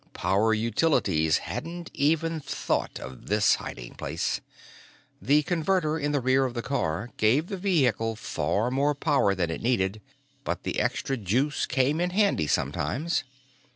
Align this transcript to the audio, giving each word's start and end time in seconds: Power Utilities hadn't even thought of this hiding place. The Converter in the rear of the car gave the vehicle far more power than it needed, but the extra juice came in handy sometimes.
Power 0.13 0.51
Utilities 0.51 1.37
hadn't 1.45 1.91
even 1.93 2.39
thought 2.39 2.99
of 2.99 3.27
this 3.27 3.53
hiding 3.61 3.93
place. 3.93 4.41
The 5.21 5.43
Converter 5.43 5.99
in 5.99 6.11
the 6.11 6.19
rear 6.19 6.43
of 6.45 6.55
the 6.55 6.63
car 6.63 7.11
gave 7.17 7.49
the 7.49 7.57
vehicle 7.57 8.15
far 8.15 8.71
more 8.71 8.95
power 8.95 9.35
than 9.35 9.51
it 9.51 9.61
needed, 9.61 10.01
but 10.43 10.63
the 10.63 10.79
extra 10.79 11.17
juice 11.17 11.67
came 11.67 12.01
in 12.01 12.09
handy 12.09 12.47
sometimes. 12.47 13.23